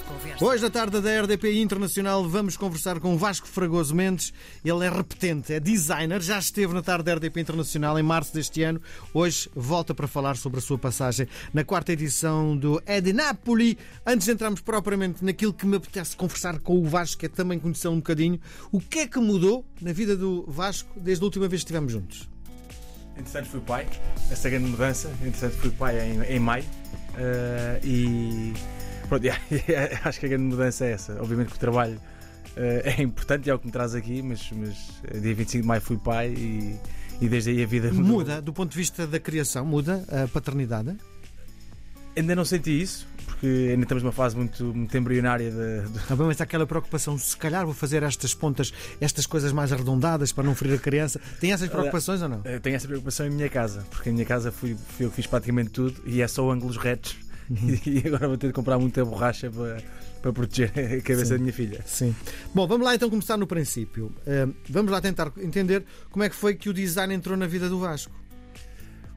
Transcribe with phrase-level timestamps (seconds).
[0.00, 0.44] de conversa.
[0.44, 4.32] Hoje, na tarde da RDP Internacional, vamos conversar com o Vasco Fragoso Mendes.
[4.64, 8.62] Ele é repetente, é designer, já esteve na tarde da RDP Internacional em março deste
[8.62, 8.80] ano.
[9.12, 13.78] Hoje volta para falar sobre a sua passagem na quarta edição do Ed Napoli.
[14.06, 17.58] Antes de entrarmos propriamente naquilo que me apetece conversar com o Vasco, que é também
[17.58, 18.40] conhecer um bocadinho,
[18.72, 21.92] o que é que mudou na vida do Vasco desde a última vez que estivemos
[21.92, 22.28] juntos?
[23.16, 23.86] Entretanto fui pai,
[24.30, 25.10] essa grande mudança.
[25.22, 28.54] Entretanto fui pai em, em maio uh, e
[29.10, 29.26] pronto,
[30.04, 31.20] acho que a grande mudança é essa.
[31.20, 34.48] Obviamente que o trabalho uh, é importante e é o que me traz aqui, mas,
[34.52, 36.76] mas dia 25 de maio fui pai e,
[37.20, 38.04] e desde aí a vida mudou.
[38.04, 40.96] Muda, do ponto de vista da criação, muda a paternidade?
[42.16, 45.98] Ainda não senti isso, porque ainda estamos numa fase muito, muito embrionária de, de...
[46.10, 50.32] Ah, mas há aquela preocupação, se calhar vou fazer estas pontas, estas coisas mais arredondadas
[50.32, 51.20] para não ferir a criança.
[51.40, 52.42] Tem essas preocupações ou não?
[52.44, 55.16] Eu tenho essa preocupação em minha casa, porque em minha casa fui, fui eu que
[55.16, 57.16] fiz praticamente tudo e é só ângulos retos.
[57.86, 59.82] E agora vou ter de comprar muita borracha para,
[60.22, 61.32] para proteger a cabeça Sim.
[61.32, 61.80] da minha filha.
[61.84, 62.14] Sim.
[62.54, 64.12] Bom, vamos lá então começar no princípio.
[64.26, 67.68] Uh, vamos lá tentar entender como é que foi que o design entrou na vida
[67.68, 68.12] do Vasco.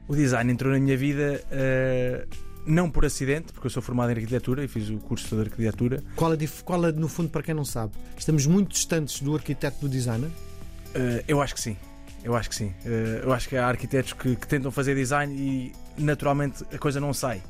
[0.08, 1.42] O design entrou na minha vida.
[1.50, 5.42] Uh, não por acidente, porque eu sou formado em arquitetura e fiz o curso de
[5.42, 6.02] arquitetura.
[6.16, 9.80] Qual é, qual é, no fundo, para quem não sabe, estamos muito distantes do arquiteto
[9.80, 10.28] do designer?
[10.28, 11.76] Uh, eu acho que sim.
[12.22, 12.68] Eu acho que sim.
[12.86, 16.98] Uh, eu acho que há arquitetos que, que, tentam fazer design e naturalmente a coisa
[17.00, 17.42] não sai.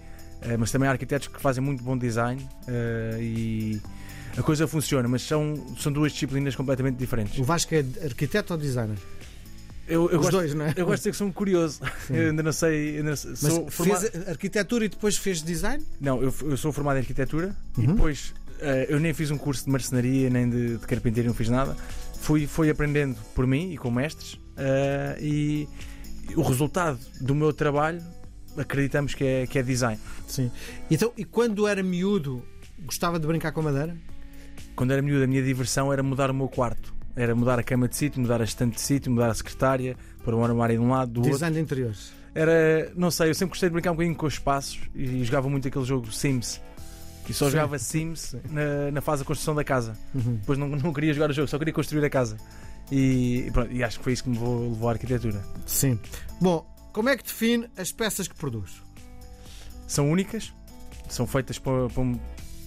[0.44, 2.46] Uh, mas também há arquitetos que fazem muito bom design
[3.18, 3.80] e
[4.36, 7.38] a coisa funciona, mas são, são duas disciplinas completamente diferentes.
[7.38, 8.98] O Vasco é arquiteto ou designer?
[9.86, 10.74] Eu, eu Os gosto, dois, não é?
[10.76, 11.80] Eu gosto de dizer que sou um curioso.
[12.10, 12.96] Eu ainda não sei.
[12.96, 13.30] Ainda não sei.
[13.30, 14.28] Mas sou fez formado...
[14.30, 15.84] arquitetura e depois fez design?
[16.00, 17.84] Não, eu, eu sou formado em arquitetura Uhum.
[17.84, 21.34] e depois uh, eu nem fiz um curso de marcenaria nem de, de carpintaria, não
[21.34, 21.76] fiz nada.
[22.20, 25.68] Fui, fui aprendendo por mim e com mestres uh, e
[26.34, 28.02] o resultado do meu trabalho
[28.56, 30.00] acreditamos que é, que é design.
[30.26, 30.50] Sim.
[30.90, 32.42] Então, e quando era miúdo,
[32.84, 33.96] gostava de brincar com madeira?
[34.76, 36.94] Quando era miúdo, a minha diversão era mudar o meu quarto.
[37.16, 40.34] Era mudar a cama de sítio, mudar a estante de sítio, mudar a secretária, pôr
[40.34, 41.54] um armário de um lado, do design outro.
[41.54, 42.12] de interiores.
[42.34, 45.48] Era, não sei, eu sempre gostei de brincar um bocadinho com os espaços e jogava
[45.48, 46.60] muito aquele jogo Sims.
[47.28, 47.52] E só Sim.
[47.52, 49.96] jogava Sims na, na fase da construção da casa.
[50.12, 50.36] Uhum.
[50.36, 52.36] Depois não, não queria jogar o jogo, só queria construir a casa.
[52.90, 55.40] E, pronto, e acho que foi isso que me levou, levou à arquitetura.
[55.64, 55.98] Sim.
[56.40, 58.70] Bom, como é que define as peças que produz?
[59.86, 60.52] São únicas,
[61.08, 62.18] são feitas para, para, um-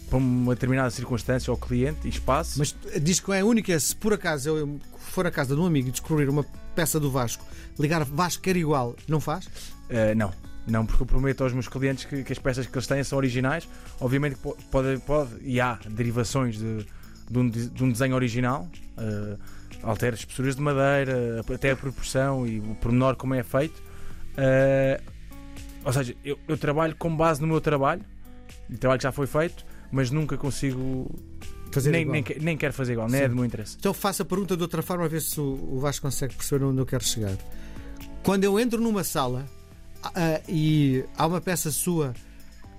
[0.09, 2.59] para uma determinada circunstância ao cliente e espaço.
[2.59, 5.87] Mas diz que é única se por acaso eu for à casa de um amigo
[5.87, 6.43] e descobrir uma
[6.75, 7.43] peça do Vasco,
[7.79, 9.45] ligar Vasco quer igual, não faz?
[9.47, 10.31] Uh, não,
[10.67, 13.17] não, porque eu prometo aos meus clientes que, que as peças que eles têm são
[13.17, 13.67] originais.
[13.99, 16.85] Obviamente que po- pode, pode e há derivações de,
[17.31, 19.39] de, um, de- um desenho original, uh,
[19.81, 23.86] altera as espessuras de madeira, até a proporção e o pormenor como é feito.
[24.37, 25.01] Uh,
[25.83, 28.03] ou seja, eu, eu trabalho com base no meu trabalho,
[28.69, 31.09] o trabalho que já foi feito, mas nunca consigo.
[31.71, 32.13] Fazer nem, igual.
[32.13, 33.29] nem, nem quero fazer igual, nem é Sim.
[33.29, 33.75] do meu interesse.
[33.79, 36.63] Então faço a pergunta de outra forma a ver se o o Vasco consegue perceber
[36.63, 37.35] onde eu quero chegar.
[38.23, 39.45] Quando eu entro numa sala
[40.03, 42.13] ah, e há uma peça sua,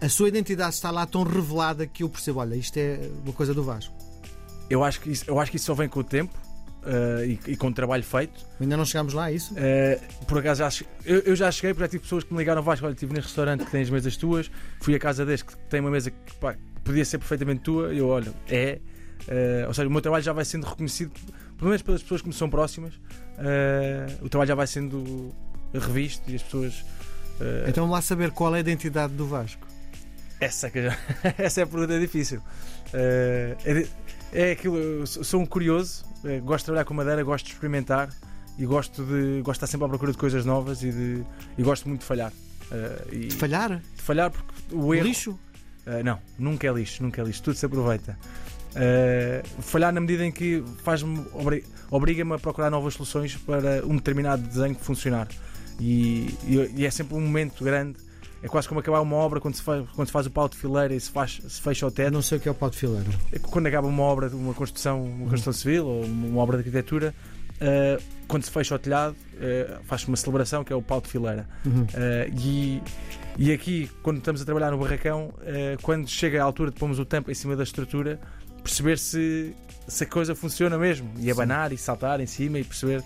[0.01, 3.55] a sua identidade está lá tão revelada que eu percebo, olha, isto é uma coisa
[3.55, 3.95] do Vasco.
[4.69, 6.39] Eu acho que isso, eu acho que isso só vem com o tempo
[6.85, 8.45] uh, e, e com trabalho feito.
[8.61, 9.55] Ainda não chegámos lá a isso?
[9.55, 12.63] Uh, por acaso já eu, eu já cheguei, porque já tive pessoas que me ligaram
[12.63, 14.51] Vasco, olha, estive neste restaurante que tem as mesas tuas,
[14.81, 17.99] fui à casa deste que tem uma mesa que pá, podia ser perfeitamente tua, e
[17.99, 18.79] eu olho, é.
[19.29, 21.13] Uh, ou seja, o meu trabalho já vai sendo reconhecido,
[21.59, 22.95] pelo menos pelas pessoas que me são próximas,
[24.23, 25.35] o trabalho já vai sendo
[25.75, 26.85] revisto e as pessoas.
[27.69, 29.67] Então vamos lá saber qual é a identidade do Vasco.
[30.41, 30.97] essa, que já-
[31.37, 32.41] essa é a pergunta difícil.
[32.89, 33.89] Uh,
[34.33, 38.11] é, é aquilo, sou um curioso, uh, gosto de trabalhar com madeira, gosto de experimentar
[38.59, 41.25] e gosto de, gosto de estar sempre à procura de coisas novas e, de,
[41.57, 42.33] e gosto muito de falhar.
[42.71, 43.79] Uh, e De falhar?
[43.97, 45.07] de falhar porque o erro.
[45.07, 45.31] Lixo?
[45.87, 48.19] Uh, não, nunca é lixo, nunca é lixo, tudo se aproveita.
[48.73, 53.97] Uh, falhar na medida em que faz-me obri- obriga-me a procurar novas soluções para um
[53.97, 55.29] determinado desenho funcionar.
[55.81, 57.97] E, e- e é sempre um momento grande.
[58.43, 60.57] É quase como acabar uma obra quando se faz, quando se faz o pau de
[60.57, 62.13] fileira e se, faz, se fecha o teto.
[62.13, 63.09] não sei o que é o pau de fileira.
[63.33, 67.15] É quando acaba uma obra, uma construção, uma construção civil ou uma obra de arquitetura,
[67.59, 71.09] uh, quando se fecha o telhado, uh, faz-se uma celebração que é o pau de
[71.09, 71.49] fileira.
[71.65, 71.83] Uhum.
[71.83, 72.83] Uh, e,
[73.37, 75.33] e aqui, quando estamos a trabalhar no barracão,
[75.83, 78.19] quando chega a altura de pormos o tampo em cima da estrutura,
[78.63, 79.55] perceber se,
[79.87, 81.09] se a coisa funciona mesmo.
[81.19, 83.03] E abanar e saltar em cima e perceber.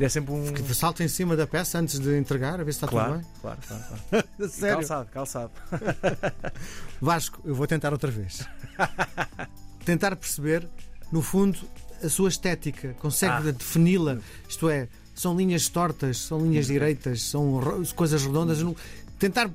[0.00, 0.52] É sempre um.
[0.52, 3.22] Que Salta em cima da peça antes de entregar, a ver se está Claro, tudo
[3.22, 3.30] bem.
[3.40, 4.28] claro, claro, claro.
[4.50, 4.76] Sério?
[4.78, 5.50] Calçado, calçado.
[7.00, 8.46] Vasco, eu vou tentar outra vez.
[9.84, 10.66] tentar perceber,
[11.12, 11.58] no fundo,
[12.02, 12.94] a sua estética.
[13.00, 13.52] Consegue Ah.
[13.52, 14.18] defini-la?
[14.48, 17.60] Isto é, são linhas tortas, são linhas direitas, são
[17.94, 18.60] coisas redondas.
[18.62, 18.74] Não-
[19.18, 19.48] Tentar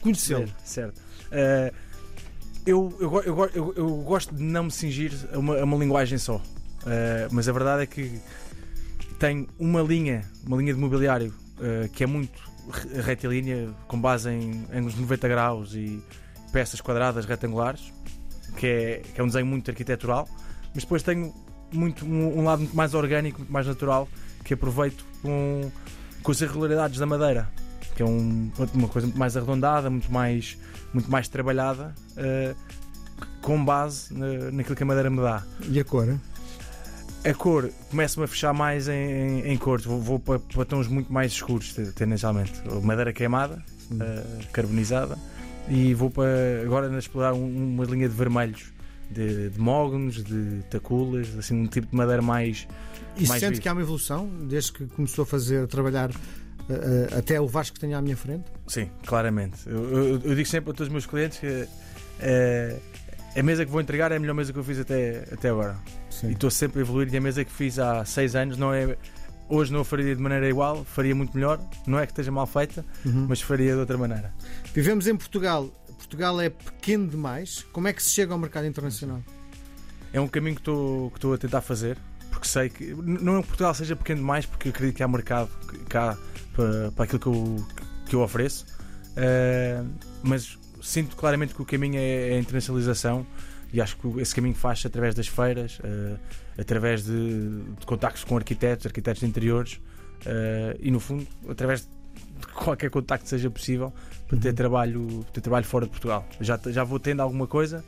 [0.00, 0.48] conhecê-lo.
[0.64, 0.98] Certo.
[1.28, 1.72] Uh,
[2.64, 6.36] Eu, eu, eu, eu gosto de não me cingir a uma, a uma linguagem só.
[6.36, 6.42] Uh,
[7.32, 8.20] mas a verdade é que
[9.22, 12.40] tenho uma linha, uma linha de mobiliário uh, que é muito
[12.70, 16.02] re- retilínea, com base em ângulos de 90 graus e
[16.52, 17.92] peças quadradas retangulares,
[18.56, 20.28] que é, que é um desenho muito arquitetural.
[20.74, 21.32] Mas depois tenho
[21.72, 24.08] muito, um, um lado muito mais orgânico, muito mais natural,
[24.44, 25.70] que aproveito com,
[26.22, 27.48] com as irregularidades da madeira,
[27.94, 30.58] que é um- uma coisa muito mais arredondada, muito mais,
[30.92, 32.56] muito mais trabalhada, uh,
[33.40, 35.44] com base na- naquilo que a madeira me dá.
[35.68, 36.18] E a cor?
[37.24, 38.94] A cor começa-me a fechar mais em,
[39.40, 42.52] em, em cores, vou, vou para, para tons muito mais escuros, te- tendencialmente.
[42.82, 45.16] Madeira queimada, uh, carbonizada,
[45.68, 46.26] e vou para
[46.64, 48.72] agora explorar um- uma linha de vermelhos,
[49.08, 52.66] de, de mognos, de taculas, assim, um tipo de madeira mais.
[53.16, 53.62] E Mais sente vivo.
[53.62, 56.10] que há uma evolução desde que começou a fazer, a trabalhar
[56.68, 58.46] eh, eh, até o Vasco que tenho à minha frente?
[58.66, 59.58] Sim, claramente.
[59.66, 61.68] Eu, eu- eu digo sempre a todos os meus clientes que
[63.38, 65.76] a mesa que vou entregar é a melhor mesa que eu fiz até, até agora.
[66.18, 66.30] E Sim.
[66.32, 68.96] estou sempre a evoluir e a mesa que fiz há seis anos não é.
[69.48, 71.60] Hoje não a faria de maneira igual, faria muito melhor.
[71.86, 73.26] Não é que esteja mal feita, Uhum.
[73.28, 74.32] mas faria de outra maneira.
[74.74, 75.68] Vivemos em Portugal.
[75.98, 77.64] Portugal é pequeno demais.
[77.72, 79.20] Como é que se chega ao mercado internacional?
[80.12, 81.96] É um caminho que estou, que a tentar fazer,
[82.30, 82.94] porque sei que.
[82.94, 85.50] Não é que Portugal seja pequeno demais, porque eu acredito que há mercado
[85.88, 86.16] cá
[86.54, 87.66] para, para aquilo que eu,
[88.06, 88.66] que eu ofereço,
[89.16, 89.82] Eh,
[90.22, 93.26] mas sinto claramente que o caminho é a internacionalização
[93.72, 96.16] e acho que esse caminho faz-se através das feiras, eh,
[96.58, 99.80] através de, de contactos com arquitetos, arquitetos de interiores
[100.26, 103.92] eh, e, no fundo, através de qualquer contacto que seja possível
[104.28, 104.54] para ter, Uhum.
[104.54, 106.26] trabalho, ter trabalho fora de Portugal.
[106.40, 107.84] Já, já vou tendo alguma coisa.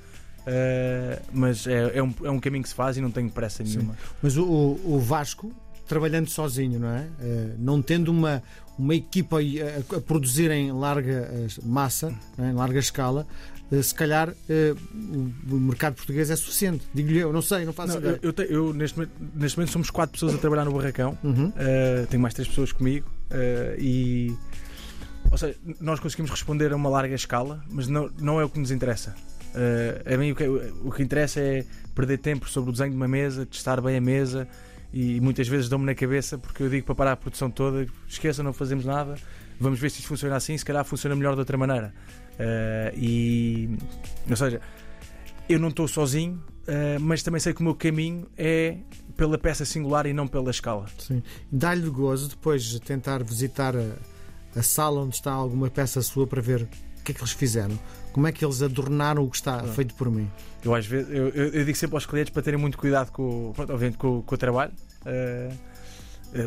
[0.46, 3.64] eh, mas é, é, um, é um caminho que se faz e não tenho pressa
[3.64, 3.76] Sim.
[3.78, 3.96] nenhuma.
[4.22, 5.52] Mas o, o- Vasco,
[5.88, 7.06] trabalhando sozinho, não é?
[7.58, 8.42] Não tendo uma,
[8.78, 11.30] uma equipa a, produzir em larga
[11.62, 12.50] massa, é?
[12.50, 13.26] em larga escala,
[13.82, 14.74] se calhar eh,
[15.50, 16.84] o, mercado português é suficiente.
[16.92, 18.20] Digo-lhe eu, não sei, não faço Não, ideia.
[18.22, 21.18] eu, eu eu, neste, momento, neste momento somos quatro pessoas a trabalhar no barracão.
[21.22, 21.48] Uhum.
[21.48, 24.36] Uh, tenho mais três pessoas comigo uh, e
[25.30, 28.58] ou seja, nós conseguimos responder a uma larga escala, mas não, não é o que
[28.58, 29.14] nos interessa.
[29.54, 32.96] Uh, a mim o que, o que interessa é perder tempo sobre o desenho de
[32.96, 34.48] uma mesa, testar bem a mesa
[34.92, 38.42] e muitas vezes dou-me na cabeça porque eu digo para parar a produção toda, esqueça,
[38.42, 39.16] não fazemos nada,
[39.58, 41.92] vamos ver se isto funciona assim, se calhar funciona melhor de outra maneira.
[42.34, 43.78] Uh, e
[44.28, 44.60] ou seja,
[45.48, 48.78] eu não estou sozinho, uh, mas também sei que o meu caminho é
[49.16, 50.86] pela peça singular e não pela escala.
[50.98, 51.22] Sim.
[51.52, 56.42] Dá-lhe gozo depois de tentar visitar a, a sala onde está alguma peça sua para
[56.42, 57.78] ver o que é que eles fizeram.
[58.12, 59.64] Como é que eles adornaram o que está Ah.
[59.64, 60.28] feito por mim?
[60.64, 63.50] Eu, às vezes, eu, eu- eu digo sempre aos clientes para terem muito cuidado com,
[63.50, 64.72] o- pronto, com, com o trabalho,
[65.04, 65.50] eh,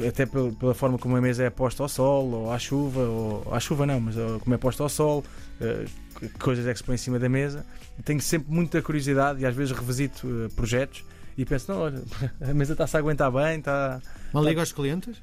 [0.08, 3.60] até pela, forma como a mesa é posta ao sol, ou à chuva, ou à
[3.60, 5.24] chuva não, mas como é posta ao sol,
[5.62, 5.86] eh,
[6.20, 7.66] que coisas é que se põe em cima da mesa.
[8.04, 11.06] Tenho sempre muita curiosidade e às vezes revisito eh, projetos
[11.38, 12.04] e penso: não, olha,
[12.42, 14.02] a mesa está-se a aguentar bem, está.
[14.34, 15.22] Mal liga aos clientes?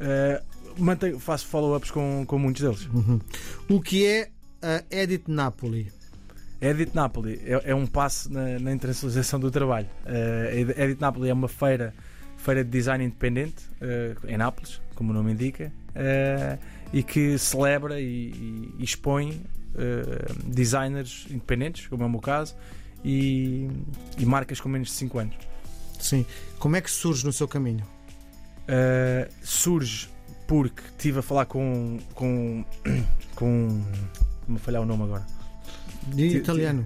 [0.00, 0.42] eh,
[0.78, 2.86] mantenho, faço follow-ups com, com muitos deles.
[2.92, 3.20] Uhum.
[3.68, 4.30] O que é
[4.62, 5.92] a Edit Napoli?
[6.60, 9.88] Edit Napoli é, é um passo na, na internacionalização do trabalho.
[10.06, 11.94] Uh, Edit Napoli é uma feira,
[12.44, 16.58] feira de design independente uh, em Nápoles, como o nome indica, uh,
[16.92, 19.30] e que celebra e, e- expõe
[19.74, 22.54] uh, designers independentes, como é o meu caso,
[23.02, 23.66] e,
[24.18, 25.36] e marcas com menos de 5 anos.
[25.98, 26.26] Sim.
[26.58, 27.84] Como é que surge no seu caminho?
[29.42, 30.08] Surge
[30.46, 31.98] porque estive a falar com.
[32.14, 32.64] com.
[33.36, 33.82] com.
[34.48, 35.26] Vou falhar o nome agora.
[36.14, 36.84] Ti- italiano.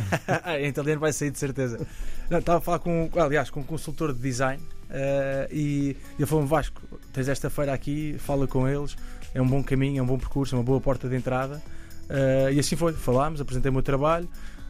[0.60, 1.86] em italiano vai sair de certeza.
[2.30, 6.48] Não, estava a falar com, aliás, com um consultor de design eh, e ele falou-me:
[6.48, 6.80] Vasco,
[7.12, 8.96] tens esta feira aqui, fala com eles,
[9.34, 11.62] é um bom caminho, é um bom percurso, é uma boa porta de entrada.
[12.08, 14.28] Eh, e assim foi, falámos, apresentei o meu trabalho,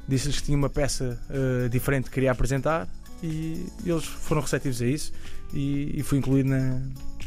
[0.08, 2.88] disse-lhes que tinha uma peça eh, diferente que queria apresentar
[3.22, 5.12] e eles foram receptivos a isso
[5.52, 6.80] e, e fui incluído na,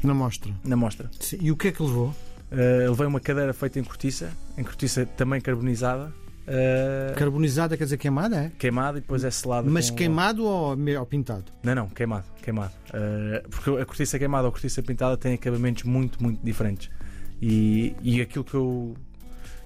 [0.04, 0.52] Na mostra.
[0.64, 1.10] na mostra.
[1.20, 1.38] Sim.
[1.42, 2.14] E o que é que levou?
[2.52, 6.14] Eh, levei uma cadeira feita em cortiça, em cortiça também carbonizada.
[6.48, 8.52] Eh, Carbonizada quer dizer queimada, é?
[8.58, 9.70] queimada e depois é selada.
[9.70, 11.46] Mas queimado ou, ou pintado?
[11.62, 12.72] Não, não, queimado, queimado.
[12.90, 16.90] Uh, porque a cortiça queimada ou a cortiça pintada têm acabamentos muito, muito diferentes.
[17.42, 18.96] E, e aquilo que eu,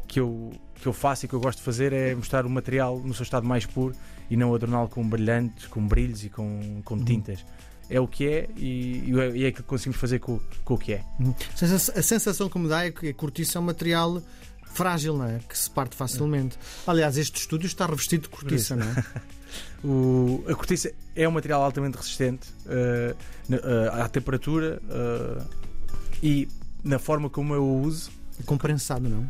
[0.08, 3.00] que, eu, que eu faço e que eu gosto de fazer é mostrar o material
[3.00, 3.96] no seu estado mais puro
[4.30, 7.06] e não adorná-lo com brilhantes, com brilhos e com, com Uhum.
[7.06, 7.46] tintas.
[7.90, 10.74] É o que é e, e é e é aquilo que conseguimos fazer com, com
[10.74, 11.04] o que é.
[11.20, 11.36] Uhum.
[11.96, 14.22] A sensação que me dá é que a cortiça é um material
[14.74, 15.40] frágil, não é?
[15.48, 16.58] Que se parte facilmente.
[16.88, 19.04] Aliás, este estúdio está revestido de cortiça, não é?
[19.84, 23.16] O- a cortiça é um material altamente resistente uh,
[23.50, 25.44] na- uh, à temperatura uh,
[26.22, 26.48] e
[26.84, 28.12] na forma como eu o uso.
[28.46, 29.28] Compensado, não?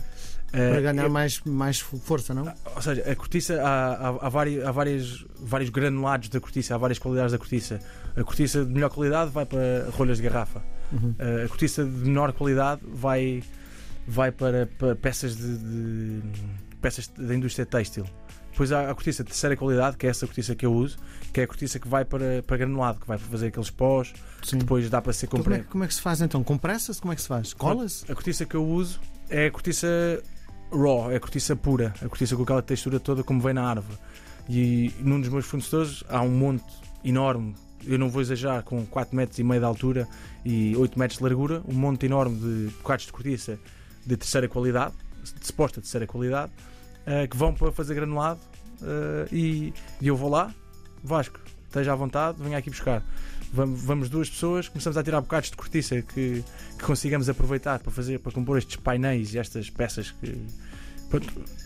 [0.51, 2.53] Para ganhar eu- mais, mais força, não?
[2.75, 6.77] Ou seja, a cortiça, há, há, há, vari- há várias, vários granulados da cortiça, há
[6.77, 7.79] várias qualidades da cortiça.
[8.15, 10.61] A cortiça de melhor qualidade vai para rolhas de garrafa.
[10.91, 11.15] Uhum.
[11.17, 13.41] Uh, a cortiça de menor qualidade vai,
[14.07, 16.21] vai para, para peças, de, de-
[16.81, 18.05] peças da indústria têxtil.
[18.51, 20.97] Depois há a cortiça de terceira qualidade, que é essa cortiça que eu uso,
[21.31, 24.57] que é a cortiça que vai para, para granulado, que vai fazer aqueles pós, Sim.
[24.57, 25.71] depois dá para ser Então, como, é, comprado.
[25.71, 26.43] como é que se faz então?
[26.43, 26.99] Compressa-se?
[26.99, 27.53] Como é que se faz?
[27.53, 28.11] Cola-se?
[28.11, 29.87] A cortiça que eu uso é a cortiça
[30.71, 33.97] raw, é a cortiça pura, a cortiça com aquela textura toda como vem na árvore.
[34.49, 36.65] E num dos meus fornecedores há um monte
[37.05, 37.55] enorme,
[37.85, 40.07] eu não vou exagerar, com 4 metros e meio de altura
[40.43, 43.57] e 8 metros de largura, um monte enorme de bocados de cortiça
[44.05, 44.93] de terceira qualidade,
[45.39, 46.51] de suposta terceira qualidade,
[47.05, 48.39] eh, que vão para fazer granulado
[48.81, 50.53] eh, e, e eu vou lá,
[51.03, 53.03] Vasco, esteja à vontade, venha aqui buscar.
[53.53, 56.43] Vamos, vamos duas pessoas, começamos a tirar bocados de cortiça que,
[56.77, 60.45] que consigamos aproveitar para fazer, para compor estes painéis e estas peças que.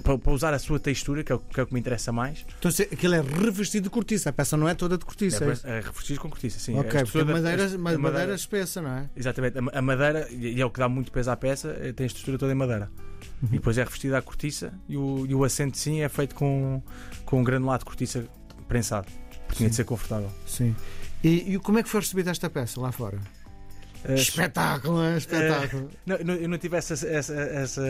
[0.03, 2.11] Para, para usar a sua textura, que é, o, que é o que me interessa
[2.11, 2.45] mais.
[2.59, 5.45] Então se- aquilo é revestido de cortiça, a peça não é toda de cortiça.
[5.45, 5.67] é isso?
[5.67, 6.77] É, é revestido com cortiça, sim.
[6.77, 9.09] ok, porque a madeira, a- a madeira espessa, não é?
[9.15, 12.05] Exatamente, a, a madeira, e é o que dá muito peso à peça, é- tem
[12.05, 12.91] a textura toda em madeira.
[13.41, 13.49] Uhum.
[13.49, 16.81] E depois é revestida a cortiça e o, e o assento, sim, é feito com,
[17.25, 18.25] com um granulado de cortiça
[18.67, 19.07] prensado.
[19.47, 19.77] Porque tinha de Sim.
[19.77, 20.31] ser confortável.
[20.47, 20.75] Sim.
[21.23, 23.19] E, e como é que foi recebida esta peça lá fora?
[24.07, 25.17] Eh, Espetáculo, é?
[25.17, 25.89] espetáculo.
[26.05, 27.81] Não, não- eu não tive essa, essa- essa-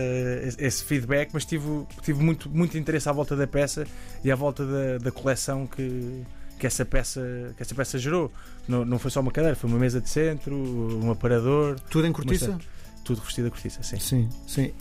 [0.57, 1.65] esse feedback, mas tive,
[2.01, 3.85] tive muito, muito interesse à volta da peça
[4.23, 6.23] e à volta da, da coleção que,
[6.59, 8.31] que, essa peça, que essa peça gerou.
[8.67, 12.11] Não, não foi só uma cadeira, foi uma mesa de centro, um aparador, Tudo em
[12.11, 12.57] cortiça?
[13.03, 13.83] tudo revestido a cortiça.
[13.83, 13.99] Sim.
[13.99, 14.73] Sim, sim.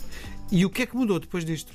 [0.51, 1.71] E o que é que mudou depois disto?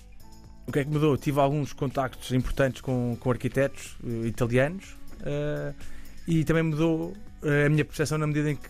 [0.66, 1.16] O que é que mudou?
[1.16, 5.72] Tive alguns contactos importantes com, com arquitetos eh, italianos eh,
[6.26, 8.68] e também mudou eh, a minha percepção na medida em que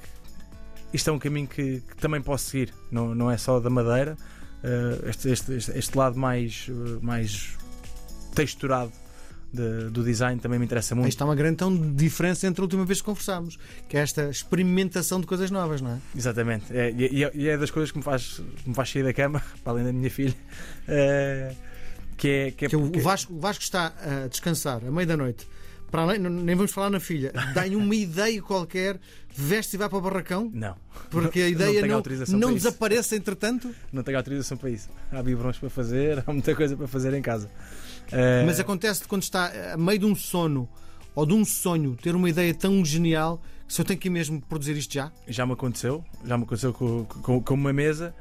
[0.92, 2.72] isto é um caminho que, que também posso seguir.
[2.90, 4.16] Não, não é só da madeira.
[4.62, 7.56] eh, este, este, este- lado mais, eh, mais
[8.34, 8.92] texturado
[9.52, 11.08] de- do design também me interessa Aí muito.
[11.12, 15.20] está uma grande então, diferença entre a última vez que conversámos, que é esta experimentação
[15.20, 15.98] de coisas novas, não é?
[16.16, 16.66] Exatamente.
[16.76, 19.72] É, e, é- é das coisas que me faz, me faz sair da cama, para
[19.72, 20.36] além da minha filha.
[20.86, 21.54] eh,
[22.16, 23.94] que é, que é Que o porque- Vasco, o Vasco está
[24.24, 25.48] a descansar à meia da noite.
[25.90, 27.32] Para além, não- nem vamos falar na filha.
[27.54, 28.98] Dá-lhe uma ideia qualquer,
[29.34, 30.76] veste e vai para o barracão, Não.
[31.10, 32.36] porque a Não ideia não, não para isso.
[32.54, 33.74] desapareça entretanto.
[33.92, 34.88] não tenho autorização para isso.
[35.10, 37.50] Há biberões para fazer, há muita coisa para fazer em casa.
[38.12, 40.68] Eh, Mas acontece quando está a meio de um sono
[41.14, 44.10] ou de um sonho ter uma ideia tão genial que se eu tenho que ir
[44.10, 45.12] mesmo produzir isto já.
[45.28, 48.12] Já me aconteceu, já me aconteceu com, com, com uma mesa.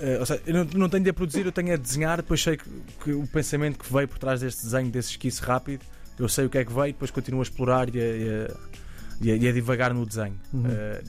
[0.00, 2.18] eh, ou seja, eu não, não tenho de a produzir, eu tenho a desenhar.
[2.18, 2.64] Depois sei que,
[3.02, 5.84] que o pensamento que veio por trás deste desenho, desse esquiço rápido,
[6.18, 8.04] eu sei o que é que veio, depois continuo a explorar e a,
[9.20, 10.38] e a, e a- divagar no desenho.
[10.52, 10.64] Uhum.
[10.68, 11.02] Eh,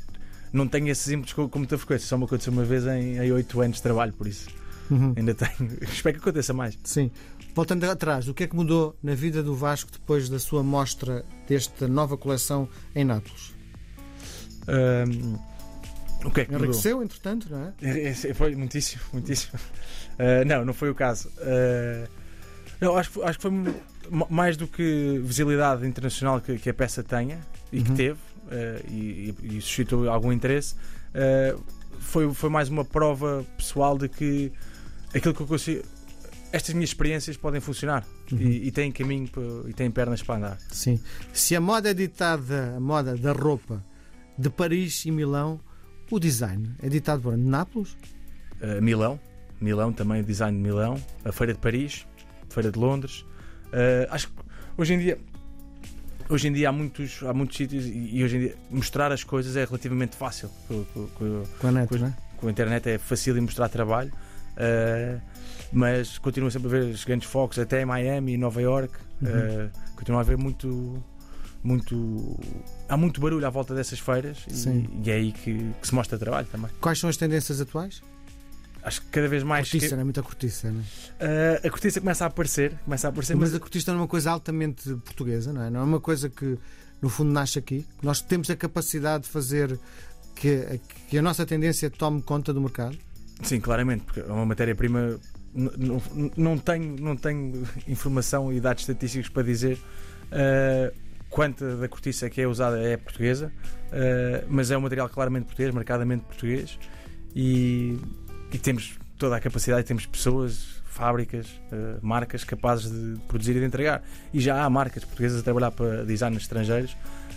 [0.54, 3.62] não tenho esses ímpetos com, com muita frequência, só me aconteceu uma vez em, 8
[3.62, 4.48] anos de trabalho, por isso
[4.90, 5.14] Uhum.
[5.18, 5.78] ainda tenho.
[5.82, 6.78] Espero que aconteça mais.
[6.84, 7.12] Sim.
[7.54, 11.26] Voltando atrás, o que é que mudou na vida do Vasco depois da sua mostra
[11.48, 13.54] desta nova coleção em Nápoles?
[14.68, 15.38] Ahm,
[16.24, 16.66] o que é que mudou?
[16.68, 17.74] Enriqueceu, entretanto, não é?
[17.82, 19.60] É, é, Foi muitíssimo, muitíssimo.
[20.20, 21.30] Uh, não, não foi o caso.
[21.38, 22.08] Uh,
[22.82, 23.52] não, acho, que foi- acho que foi
[24.30, 27.40] mais do que visibilidade internacional que, que a peça tenha
[27.72, 27.96] e que Uhum.
[27.96, 30.76] teve uh, e, e- suscitou algum interesse.
[31.14, 31.62] uh,
[32.00, 34.52] foi, foi mais uma prova pessoal de que
[35.14, 35.84] aquilo que eu consigo.
[36.52, 38.40] Estas minhas experiências podem funcionar Uhum.
[38.40, 39.30] e, e têm caminho
[39.68, 40.58] e têm pernas para andar.
[40.72, 41.00] Sim.
[41.34, 43.84] Se a moda é ditada, a moda da roupa
[44.38, 45.60] de Paris e Milão,
[46.12, 47.38] o design é ditado por?
[47.38, 47.96] Nápoles?
[48.62, 49.20] Uh, Milão,
[49.62, 52.06] Milão também, design de Milão, a Feira de Paris,
[52.50, 53.26] Feira de Londres.
[53.76, 54.34] Uh, acho que
[54.78, 55.18] hoje em dia
[56.30, 59.24] hoje em dia há muitos, há muitos sítios e, e hoje em dia mostrar as
[59.24, 60.50] coisas é relativamente fácil.
[60.68, 62.02] Com, com- com- Com a net, Pois.
[62.02, 62.14] não é?
[62.38, 65.22] com a internet é fácil mostrar trabalho, uh,
[65.74, 68.94] mas continua sempre a ver os grandes focos até em Miami e Nova York.
[69.22, 69.28] Uhum.
[69.30, 71.04] Uh, continua a haver muito.
[71.64, 72.38] Muito,
[72.88, 76.16] há muito barulho à volta dessas feiras e, e é aí que, que se mostra
[76.16, 76.70] trabalho também.
[76.80, 78.04] Quais são as tendências atuais?
[78.86, 80.84] Acho que cada vez mais que- Cortiça, não é muita cortiça, não é?
[81.64, 84.02] Uh, a cortiça começa a aparecer, começa a aparecer, Mas mas a cortiça não é
[84.04, 85.70] uma coisa altamente portuguesa, não é?
[85.72, 86.58] Não é uma coisa que,
[87.02, 87.84] no fundo, nasce aqui.
[88.04, 89.80] Nós temos a capacidade de fazer
[90.36, 92.96] que, que a nossa tendência tome conta do mercado.
[93.42, 95.20] sim, claramente, porque é uma matéria-prima.
[95.56, 95.72] n-
[96.16, 99.80] n- Não tenho, não tenho informação e dados estatísticos para dizer
[100.32, 100.96] uh,
[101.30, 103.52] quanta da cortiça que é usada é portuguesa,
[103.88, 106.78] uh, mas é um material claramente português, marcadamente português,
[107.36, 107.98] e,
[108.56, 113.66] e temos toda a capacidade, temos pessoas, fábricas, uh, marcas capazes de produzir e de
[113.66, 114.02] entregar.
[114.34, 116.96] E já há marcas portuguesas a trabalhar para designers estrangeiros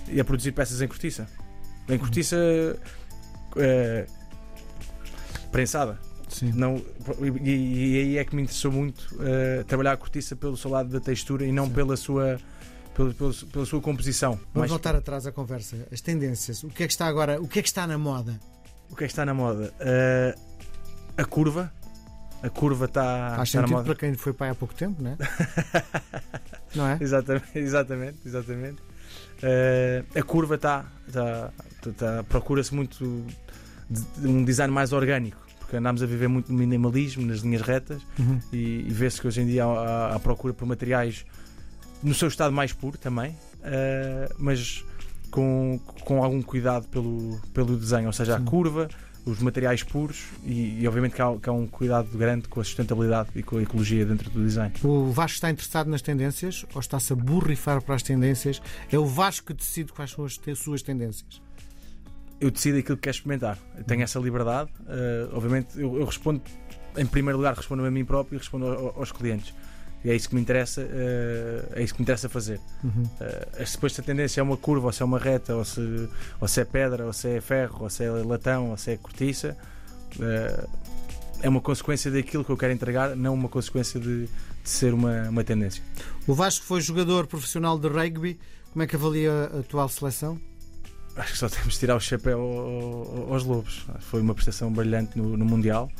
[0.09, 1.29] e a produzir peças em cortiça.
[1.89, 4.07] Em cortiça uh,
[5.51, 5.99] prensada.
[6.29, 6.53] Sim.
[6.55, 6.77] Não,
[7.43, 10.89] e, e aí é que me interessou muito uh, trabalhar a cortiça pelo seu lado
[10.91, 11.73] da textura e não Sim.
[11.73, 12.39] pela sua,
[12.95, 14.33] pela, pela, pela sua composição.
[14.35, 15.89] Vamos Mais- voltar atrás à conversa.
[15.91, 16.63] As tendências.
[16.63, 17.41] O que é que está agora?
[17.43, 18.39] O que é que está na moda?
[18.89, 19.73] O que é que está na moda?
[19.81, 20.48] Uh,
[21.19, 21.73] a curva.
[22.43, 25.11] A curva está, Faz está na sentido para quem foi pai há pouco tempo, não
[25.11, 25.17] é?
[26.75, 26.99] não é?
[27.01, 28.77] Exatamente, exatamente, exatamente.
[29.43, 30.85] Eh, a curva está.
[31.13, 31.51] Tá,
[31.83, 33.27] tá- tá- Procura-se muito
[33.91, 38.01] de, um design mais orgânico, porque andámos a viver muito no minimalismo, nas linhas retas,
[38.19, 38.39] Uhum.
[38.53, 39.69] e, e vê-se que hoje em dia há,
[40.11, 41.25] há- há procura por materiais
[42.03, 44.85] no seu estado mais puro também, eh, mas
[45.31, 48.43] com, com algum cuidado pelo, pelo desenho, ou seja, Sim.
[48.45, 48.89] a curva,
[49.31, 52.65] os materiais puros e, e obviamente que há, que há um cuidado grande com a
[52.65, 54.73] sustentabilidade e com a ecologia dentro do design.
[54.83, 58.61] O Vasco está interessado nas tendências ou está-se a borrifar para as tendências?
[58.91, 61.41] É o Vasco que decide quais são as suas tendências.
[62.41, 63.59] eu decido aquilo que quero experimentar.
[63.77, 64.71] Eu tenho essa liberdade.
[64.83, 66.41] Uh, obviamente, eu, eu respondo,
[66.97, 69.53] em primeiro lugar, respondo a mim próprio e respondo ao- aos clientes.
[70.05, 72.61] E é isso que me interessa, uh, é isso que me interessa fazer.
[72.85, 73.03] Uhum.
[73.03, 75.65] Uh, se depois se a tendência é uma curva, ou se é uma reta, ou
[75.65, 76.09] se,
[76.41, 78.97] ou se é pedra, ou se é ferro, ou se é latão, ou se é
[78.97, 79.57] cortiça,
[80.17, 80.69] uh,
[81.43, 84.31] é uma consequência daquilo que eu quero entregar, não uma consequência de, de
[84.71, 85.83] ser uma, uma tendência.
[86.27, 88.39] O Vasco foi jogador profissional de rugby.
[88.73, 90.39] Como é que avalia a atual seleção?
[91.17, 93.85] Acho que só temos de tirar o chapéu ao- ao- aos Lobos.
[94.01, 95.91] Foi uma prestação brilhante no, no Mundial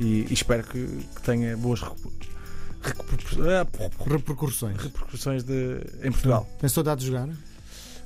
[0.00, 0.84] e, e espero que,
[1.14, 1.80] que tenha boas
[4.06, 4.76] Repercussões.
[4.76, 6.48] repercussões de, em Portugal.
[6.58, 7.28] Tem saudade de jogar?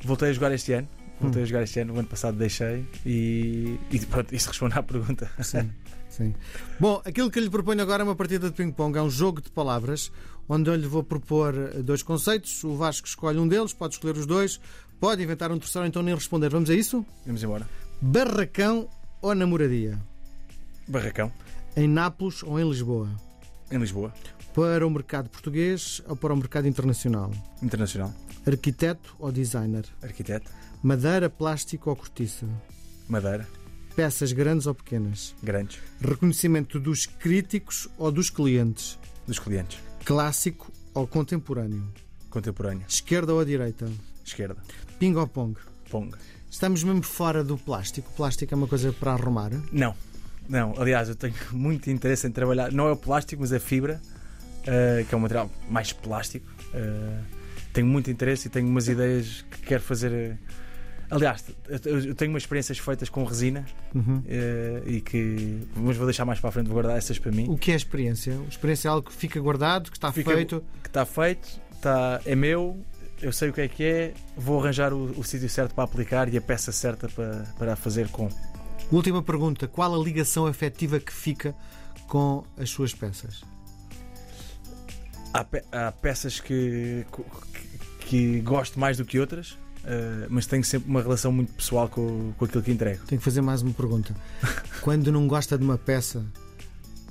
[0.04, 0.88] Voltei a jogar este ano.
[1.20, 1.44] Voltei Hum.
[1.44, 5.28] a jogar este ano, o ano passado deixei e, e pronto, isso responde à pergunta.
[5.42, 5.68] Sim,
[6.08, 6.34] sim.
[6.78, 9.50] Bom, aquilo que lhe proponho agora é uma partida de ping-pong, é um jogo de
[9.50, 10.12] palavras,
[10.48, 12.62] onde eu lhe vou propor eh, dois conceitos.
[12.62, 14.60] O Vasco escolhe um deles, pode escolher os dois,
[15.00, 16.50] pode inventar um terceiro, então nem responder.
[16.50, 17.04] Vamos a isso?
[17.26, 17.68] Vamos embora.
[18.00, 18.88] Barracão
[19.20, 19.98] ou namoradia?
[20.86, 21.32] Barracão,
[21.76, 23.10] Em Nápoles ou em Lisboa?
[23.72, 24.14] em Lisboa,
[24.58, 27.30] Para o mercado português ou para o mercado internacional?
[27.62, 28.12] internacional,
[28.44, 29.84] Arquiteto ou designer?
[30.02, 30.50] arquiteto,
[30.82, 32.44] Madeira, plástico ou cortiça?
[33.08, 33.46] Madeira,
[33.94, 35.32] Peças grandes ou pequenas?
[35.44, 38.98] grandes, Reconhecimento dos críticos ou dos clientes?
[39.28, 41.86] dos clientes, Clássico ou contemporâneo?
[42.28, 43.88] contemporâneo, Esquerda ou direita?
[44.24, 44.56] esquerda,
[44.98, 45.56] Ping ou pong?
[45.88, 46.12] pong.
[46.50, 48.10] Estamos mesmo fora do plástico.
[48.10, 49.52] O plástico é uma coisa para arrumar.
[49.70, 49.94] Não,
[50.48, 50.74] não.
[50.76, 52.72] Aliás, eu tenho muito interesse em trabalhar.
[52.72, 54.00] Não é o plástico, mas a fibra,
[54.66, 56.46] eh, que é um material mais plástico.
[56.74, 57.18] Eh,
[57.72, 60.12] tenho muito interesse e tenho umas ideias que quero fazer.
[60.12, 60.36] eh,
[61.10, 61.42] Aliás,
[61.86, 64.22] eu- tenho umas experiências feitas com resina Uhum.
[64.28, 65.62] eh, e que.
[65.74, 67.46] Mas vou deixar mais para a frente, vou guardar essas para mim.
[67.48, 68.34] O que é experiência?
[68.38, 70.62] A experiência é algo que fica guardado, que está Fica- feito.
[70.82, 72.78] Que está feito, está, é meu,
[73.22, 76.30] eu sei o que é que é, vou arranjar o, o sítio certo para aplicar
[76.32, 78.28] e a peça certa para, para fazer com.
[78.92, 81.54] Última pergunta: qual a ligação afetiva que fica
[82.06, 83.42] com as suas peças?
[85.32, 90.64] Há, pe- há peças que, que, que gosto mais do que outras, eh, mas tenho
[90.64, 93.04] sempre uma relação muito pessoal com, com aquilo que entrego.
[93.06, 94.14] Tenho que fazer mais uma pergunta.
[94.80, 96.24] Quando não gosta de uma peça,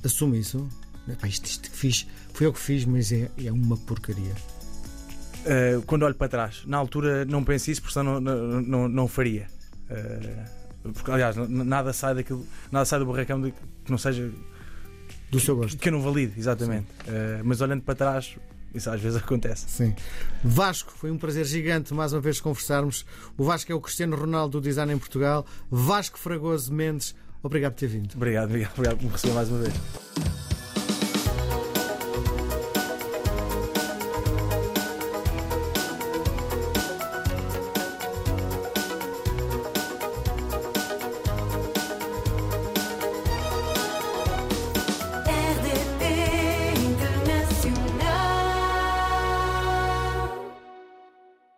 [0.03, 0.67] assume isso?
[1.07, 4.33] Epá, isto, isto que fiz, foi eu que fiz, mas é, é uma porcaria.
[5.45, 8.87] Eh, quando olho para trás, na altura não penso isso, porque senão não, não, não,
[8.89, 9.47] não faria.
[9.89, 10.45] Eh,
[10.93, 14.29] porque, aliás, nada sai daquilo, nada sai do barracão de, que não seja
[15.29, 15.77] Do seu gosto.
[15.77, 16.87] que eu não valide, exatamente.
[17.07, 18.35] Eh, mas olhando para trás,
[18.73, 19.65] isso às vezes acontece.
[19.69, 19.93] Sim.
[20.43, 23.05] Vasco, foi um prazer gigante mais uma vez conversarmos.
[23.37, 25.45] O Vasco é o Cristiano Ronaldo do design em Portugal.
[25.69, 27.13] Vasco Fragoso Mendes,
[27.43, 28.13] obrigado por ter vindo.
[28.15, 30.36] Obrigado, obrigado, obrigado por me receber mais uma vez.